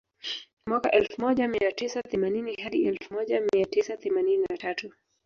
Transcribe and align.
Mwaka 0.67 0.91
elfu 0.91 1.21
moja 1.21 1.47
mia 1.47 1.71
tisa 1.71 2.01
themanini 2.03 2.53
hadi 2.55 2.85
elfu 2.85 3.13
moja 3.13 3.41
mia 3.53 3.65
tisa 3.65 3.97
themanini 3.97 4.45
na 4.49 4.57
tatu 4.57 4.91